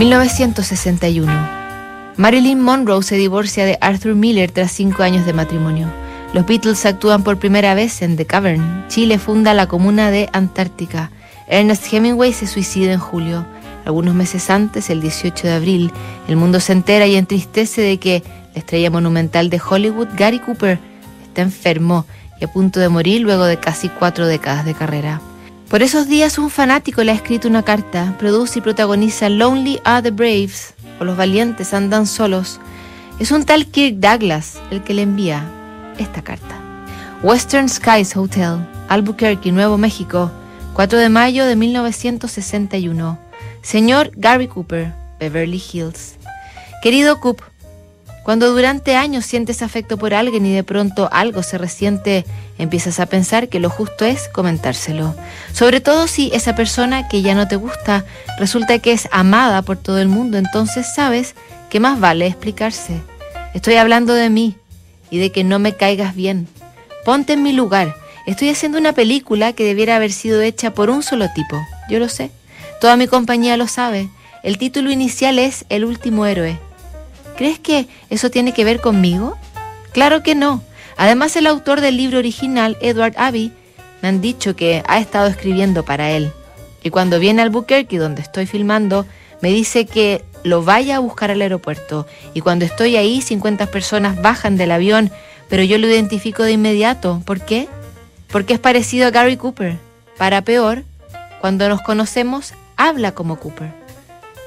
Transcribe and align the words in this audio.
1961. 0.00 1.30
Marilyn 2.16 2.58
Monroe 2.58 3.02
se 3.02 3.16
divorcia 3.16 3.66
de 3.66 3.76
Arthur 3.82 4.14
Miller 4.14 4.50
tras 4.50 4.72
cinco 4.72 5.02
años 5.02 5.26
de 5.26 5.34
matrimonio. 5.34 5.88
Los 6.32 6.46
Beatles 6.46 6.86
actúan 6.86 7.22
por 7.22 7.38
primera 7.38 7.74
vez 7.74 8.00
en 8.00 8.16
The 8.16 8.24
Cavern. 8.24 8.86
Chile 8.88 9.18
funda 9.18 9.52
la 9.52 9.66
comuna 9.66 10.10
de 10.10 10.30
Antártica. 10.32 11.10
Ernest 11.48 11.92
Hemingway 11.92 12.32
se 12.32 12.46
suicida 12.46 12.94
en 12.94 12.98
julio. 12.98 13.44
Algunos 13.84 14.14
meses 14.14 14.48
antes, 14.48 14.88
el 14.88 15.02
18 15.02 15.46
de 15.46 15.52
abril, 15.52 15.92
el 16.28 16.36
mundo 16.36 16.60
se 16.60 16.72
entera 16.72 17.06
y 17.06 17.16
entristece 17.16 17.82
de 17.82 17.98
que 17.98 18.22
la 18.54 18.60
estrella 18.60 18.88
monumental 18.88 19.50
de 19.50 19.60
Hollywood, 19.60 20.08
Gary 20.16 20.38
Cooper, 20.38 20.78
está 21.24 21.42
enfermo 21.42 22.06
y 22.40 22.46
a 22.46 22.48
punto 22.50 22.80
de 22.80 22.88
morir 22.88 23.20
luego 23.20 23.44
de 23.44 23.58
casi 23.58 23.90
cuatro 23.90 24.26
décadas 24.26 24.64
de 24.64 24.72
carrera. 24.72 25.20
Por 25.70 25.84
esos 25.84 26.08
días 26.08 26.36
un 26.36 26.50
fanático 26.50 27.04
le 27.04 27.12
ha 27.12 27.14
escrito 27.14 27.46
una 27.46 27.62
carta, 27.62 28.16
produce 28.18 28.58
y 28.58 28.62
protagoniza 28.62 29.28
Lonely 29.28 29.80
Are 29.84 30.02
the 30.02 30.10
Braves, 30.10 30.74
o 30.98 31.04
Los 31.04 31.16
Valientes 31.16 31.72
Andan 31.72 32.08
Solos. 32.08 32.58
Es 33.20 33.30
un 33.30 33.44
tal 33.44 33.66
Kirk 33.66 33.98
Douglas 33.98 34.60
el 34.72 34.82
que 34.82 34.94
le 34.94 35.02
envía 35.02 35.48
esta 35.96 36.22
carta. 36.22 36.60
Western 37.22 37.68
Skies 37.68 38.16
Hotel, 38.16 38.66
Albuquerque, 38.88 39.52
Nuevo 39.52 39.78
México, 39.78 40.32
4 40.74 40.98
de 40.98 41.08
mayo 41.08 41.46
de 41.46 41.54
1961. 41.54 43.16
Señor 43.62 44.10
Gary 44.16 44.48
Cooper, 44.48 44.92
Beverly 45.20 45.62
Hills. 45.72 46.16
Querido 46.82 47.20
Coop, 47.20 47.42
cuando 48.22 48.52
durante 48.52 48.96
años 48.96 49.24
sientes 49.24 49.62
afecto 49.62 49.96
por 49.96 50.14
alguien 50.14 50.44
y 50.46 50.54
de 50.54 50.62
pronto 50.62 51.08
algo 51.10 51.42
se 51.42 51.58
resiente, 51.58 52.24
empiezas 52.58 53.00
a 53.00 53.06
pensar 53.06 53.48
que 53.48 53.60
lo 53.60 53.70
justo 53.70 54.04
es 54.04 54.28
comentárselo. 54.28 55.14
Sobre 55.52 55.80
todo 55.80 56.06
si 56.06 56.30
esa 56.34 56.54
persona 56.54 57.08
que 57.08 57.22
ya 57.22 57.34
no 57.34 57.48
te 57.48 57.56
gusta 57.56 58.04
resulta 58.38 58.78
que 58.78 58.92
es 58.92 59.08
amada 59.10 59.62
por 59.62 59.78
todo 59.78 59.98
el 59.98 60.08
mundo, 60.08 60.38
entonces 60.38 60.86
sabes 60.94 61.34
que 61.70 61.80
más 61.80 61.98
vale 61.98 62.26
explicarse. 62.26 63.00
Estoy 63.54 63.76
hablando 63.76 64.14
de 64.14 64.30
mí 64.30 64.56
y 65.10 65.18
de 65.18 65.32
que 65.32 65.42
no 65.42 65.58
me 65.58 65.74
caigas 65.74 66.14
bien. 66.14 66.46
Ponte 67.04 67.32
en 67.32 67.42
mi 67.42 67.52
lugar. 67.52 67.96
Estoy 68.26 68.50
haciendo 68.50 68.78
una 68.78 68.92
película 68.92 69.54
que 69.54 69.64
debiera 69.64 69.96
haber 69.96 70.12
sido 70.12 70.40
hecha 70.42 70.74
por 70.74 70.90
un 70.90 71.02
solo 71.02 71.28
tipo. 71.34 71.58
Yo 71.88 71.98
lo 71.98 72.08
sé. 72.08 72.30
Toda 72.80 72.96
mi 72.96 73.06
compañía 73.06 73.56
lo 73.56 73.66
sabe. 73.66 74.08
El 74.42 74.58
título 74.58 74.90
inicial 74.90 75.38
es 75.38 75.64
El 75.68 75.84
último 75.84 76.26
héroe. 76.26 76.58
¿Crees 77.40 77.58
que 77.58 77.88
eso 78.10 78.30
tiene 78.30 78.52
que 78.52 78.66
ver 78.66 78.82
conmigo? 78.82 79.34
Claro 79.92 80.22
que 80.22 80.34
no. 80.34 80.62
Además, 80.98 81.34
el 81.36 81.46
autor 81.46 81.80
del 81.80 81.96
libro 81.96 82.18
original, 82.18 82.76
Edward 82.82 83.14
Abbey, 83.16 83.50
me 84.02 84.08
han 84.08 84.20
dicho 84.20 84.54
que 84.54 84.82
ha 84.86 84.98
estado 84.98 85.26
escribiendo 85.26 85.82
para 85.82 86.10
él. 86.10 86.32
Y 86.82 86.90
cuando 86.90 87.18
viene 87.18 87.40
al 87.40 87.48
Albuquerque, 87.48 87.96
donde 87.96 88.20
estoy 88.20 88.44
filmando, 88.44 89.06
me 89.40 89.48
dice 89.48 89.86
que 89.86 90.22
lo 90.42 90.64
vaya 90.64 90.96
a 90.96 90.98
buscar 90.98 91.30
al 91.30 91.40
aeropuerto. 91.40 92.06
Y 92.34 92.42
cuando 92.42 92.66
estoy 92.66 92.96
ahí, 92.96 93.22
50 93.22 93.68
personas 93.68 94.20
bajan 94.20 94.58
del 94.58 94.72
avión, 94.72 95.10
pero 95.48 95.62
yo 95.62 95.78
lo 95.78 95.86
identifico 95.86 96.42
de 96.42 96.52
inmediato. 96.52 97.22
¿Por 97.24 97.40
qué? 97.40 97.68
Porque 98.28 98.52
es 98.52 98.60
parecido 98.60 99.06
a 99.06 99.12
Gary 99.12 99.38
Cooper. 99.38 99.78
Para 100.18 100.42
peor, 100.42 100.84
cuando 101.40 101.70
nos 101.70 101.80
conocemos, 101.80 102.52
habla 102.76 103.12
como 103.12 103.36
Cooper. 103.36 103.79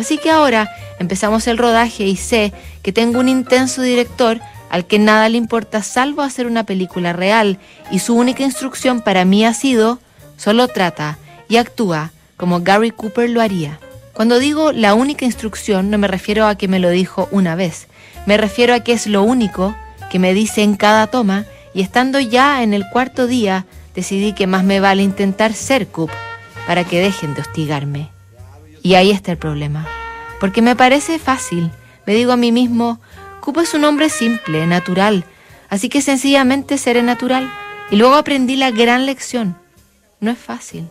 Así 0.00 0.16
que 0.16 0.30
ahora 0.30 0.74
empezamos 0.98 1.46
el 1.46 1.58
rodaje 1.58 2.06
y 2.06 2.16
sé 2.16 2.54
que 2.80 2.90
tengo 2.90 3.20
un 3.20 3.28
intenso 3.28 3.82
director 3.82 4.40
al 4.70 4.86
que 4.86 4.98
nada 4.98 5.28
le 5.28 5.36
importa 5.36 5.82
salvo 5.82 6.22
hacer 6.22 6.46
una 6.46 6.64
película 6.64 7.12
real 7.12 7.58
y 7.90 7.98
su 7.98 8.14
única 8.14 8.42
instrucción 8.42 9.02
para 9.02 9.26
mí 9.26 9.44
ha 9.44 9.52
sido 9.52 9.98
solo 10.38 10.68
trata 10.68 11.18
y 11.50 11.58
actúa 11.58 12.12
como 12.38 12.62
Gary 12.62 12.92
Cooper 12.92 13.28
lo 13.28 13.42
haría. 13.42 13.78
Cuando 14.14 14.38
digo 14.38 14.72
la 14.72 14.94
única 14.94 15.26
instrucción 15.26 15.90
no 15.90 15.98
me 15.98 16.08
refiero 16.08 16.46
a 16.46 16.54
que 16.54 16.66
me 16.66 16.78
lo 16.78 16.88
dijo 16.88 17.28
una 17.30 17.54
vez, 17.54 17.86
me 18.24 18.38
refiero 18.38 18.72
a 18.72 18.80
que 18.80 18.94
es 18.94 19.06
lo 19.06 19.22
único 19.22 19.76
que 20.10 20.18
me 20.18 20.32
dice 20.32 20.62
en 20.62 20.76
cada 20.76 21.08
toma 21.08 21.44
y 21.74 21.82
estando 21.82 22.20
ya 22.20 22.62
en 22.62 22.72
el 22.72 22.88
cuarto 22.88 23.26
día 23.26 23.66
decidí 23.94 24.32
que 24.32 24.46
más 24.46 24.64
me 24.64 24.80
vale 24.80 25.02
intentar 25.02 25.52
ser 25.52 25.88
Coop 25.88 26.10
para 26.66 26.84
que 26.84 27.02
dejen 27.02 27.34
de 27.34 27.42
hostigarme. 27.42 28.08
Y 28.82 28.94
ahí 28.94 29.10
está 29.10 29.32
el 29.32 29.38
problema. 29.38 29.86
Porque 30.40 30.62
me 30.62 30.74
parece 30.74 31.18
fácil. 31.18 31.70
Me 32.06 32.14
digo 32.14 32.32
a 32.32 32.36
mí 32.36 32.50
mismo, 32.50 32.98
Cupo 33.40 33.60
es 33.60 33.72
un 33.74 33.84
hombre 33.84 34.10
simple, 34.10 34.66
natural, 34.66 35.24
así 35.68 35.88
que 35.88 36.02
sencillamente 36.02 36.76
seré 36.78 37.02
natural. 37.02 37.50
Y 37.90 37.96
luego 37.96 38.14
aprendí 38.14 38.56
la 38.56 38.70
gran 38.70 39.06
lección. 39.06 39.56
No 40.20 40.30
es 40.30 40.38
fácil. 40.38 40.88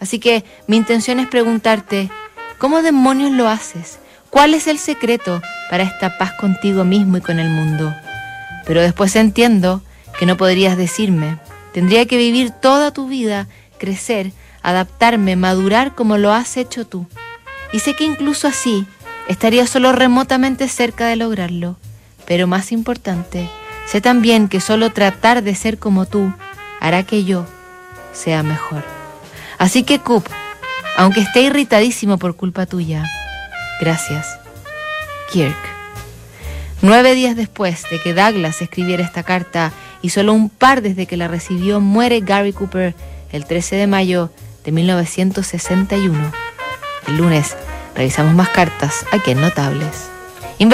Así 0.00 0.18
que 0.18 0.44
mi 0.66 0.76
intención 0.76 1.18
es 1.18 1.28
preguntarte, 1.28 2.10
¿cómo 2.58 2.82
demonios 2.82 3.32
lo 3.32 3.48
haces? 3.48 3.98
¿Cuál 4.30 4.54
es 4.54 4.66
el 4.66 4.78
secreto 4.78 5.42
para 5.70 5.82
esta 5.82 6.18
paz 6.18 6.32
contigo 6.34 6.84
mismo 6.84 7.16
y 7.16 7.20
con 7.20 7.40
el 7.40 7.48
mundo? 7.48 7.94
Pero 8.66 8.82
después 8.82 9.16
entiendo 9.16 9.82
que 10.18 10.26
no 10.26 10.36
podrías 10.36 10.76
decirme. 10.76 11.38
Tendría 11.72 12.06
que 12.06 12.18
vivir 12.18 12.50
toda 12.50 12.92
tu 12.92 13.08
vida, 13.08 13.48
crecer, 13.78 14.32
adaptarme, 14.62 15.36
madurar 15.36 15.94
como 15.94 16.18
lo 16.18 16.32
has 16.32 16.56
hecho 16.56 16.86
tú. 16.86 17.06
Y 17.72 17.80
sé 17.80 17.94
que 17.94 18.04
incluso 18.04 18.48
así 18.48 18.86
estaría 19.28 19.66
solo 19.66 19.92
remotamente 19.92 20.68
cerca 20.68 21.06
de 21.06 21.16
lograrlo. 21.16 21.76
Pero 22.26 22.46
más 22.46 22.72
importante, 22.72 23.48
sé 23.86 24.00
también 24.00 24.48
que 24.48 24.60
solo 24.60 24.90
tratar 24.90 25.42
de 25.42 25.54
ser 25.54 25.78
como 25.78 26.06
tú 26.06 26.32
hará 26.80 27.02
que 27.02 27.24
yo 27.24 27.46
sea 28.12 28.42
mejor. 28.42 28.82
Así 29.58 29.82
que 29.82 29.98
Coop, 29.98 30.26
aunque 30.96 31.20
esté 31.20 31.42
irritadísimo 31.42 32.18
por 32.18 32.36
culpa 32.36 32.66
tuya, 32.66 33.04
gracias. 33.80 34.38
Kirk. 35.32 35.56
Nueve 36.80 37.14
días 37.14 37.34
después 37.34 37.82
de 37.90 38.00
que 38.00 38.14
Douglas 38.14 38.62
escribiera 38.62 39.02
esta 39.02 39.24
carta 39.24 39.72
y 40.00 40.10
solo 40.10 40.32
un 40.32 40.48
par 40.48 40.80
desde 40.80 41.06
que 41.06 41.16
la 41.16 41.26
recibió, 41.26 41.80
muere 41.80 42.20
Gary 42.20 42.52
Cooper 42.52 42.94
el 43.32 43.44
13 43.44 43.76
de 43.76 43.86
mayo 43.86 44.30
de 44.64 44.72
1961. 44.72 46.47
El 47.08 47.16
lunes 47.16 47.56
revisamos 47.94 48.34
más 48.34 48.50
cartas 48.50 49.06
aquí 49.12 49.30
en 49.30 49.40
Notables. 49.40 50.10